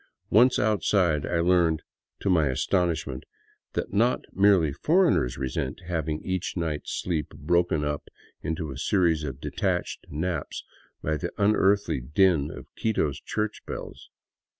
[0.31, 1.83] Once outside I learned—
[2.21, 3.23] to my astonishment—
[3.73, 8.09] that not merely foreigners resent having each night's sleep broken up
[8.41, 10.63] into a series of detached naps
[11.03, 14.09] by the unearthly din of Quito's church bells.